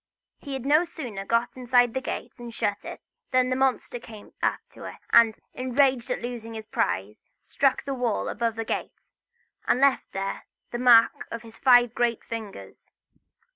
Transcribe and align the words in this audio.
He 0.39 0.53
had 0.53 0.65
no 0.65 0.83
sooner 0.83 1.25
got 1.25 1.55
inside 1.55 1.93
the 1.93 2.01
gate, 2.01 2.39
and 2.39 2.51
shut 2.51 2.83
it, 2.83 3.01
than 3.29 3.51
the 3.51 3.55
monster 3.55 3.99
came 3.99 4.33
up 4.41 4.57
to 4.71 4.85
it; 4.85 4.95
and, 5.11 5.37
enraged 5.53 6.09
at 6.09 6.23
losing 6.23 6.55
his 6.55 6.65
prize, 6.65 7.23
struck 7.43 7.83
the 7.85 7.93
wall 7.93 8.27
above 8.27 8.55
the 8.55 8.65
gate, 8.65 8.99
and 9.67 9.79
left 9.79 10.11
there 10.11 10.45
the 10.71 10.79
mark 10.79 11.27
of 11.29 11.43
his 11.43 11.59
five 11.59 11.93
great 11.93 12.23
fingers. 12.23 12.89